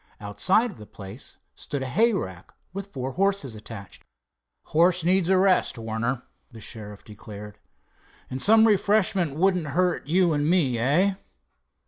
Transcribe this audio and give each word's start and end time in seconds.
Outside 0.19 0.71
of 0.71 0.79
the 0.79 0.87
place 0.87 1.37
stood 1.53 1.83
a 1.83 1.85
hayrack 1.85 2.55
with 2.73 2.87
four 2.87 3.11
horses 3.11 3.53
attached. 3.53 4.01
"Horse 4.63 5.03
needs 5.03 5.29
a 5.29 5.37
rest, 5.37 5.77
Warner," 5.77 6.23
the 6.51 6.59
sheriff 6.59 7.05
declared, 7.05 7.59
"and 8.27 8.41
some 8.41 8.65
refreshment 8.65 9.35
wouldn't 9.35 9.67
hurt 9.77 10.07
you 10.07 10.33
and 10.33 10.49
me, 10.49 10.73
hey?" 10.73 11.17